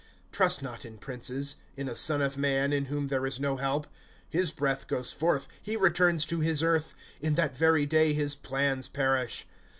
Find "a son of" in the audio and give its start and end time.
1.87-2.35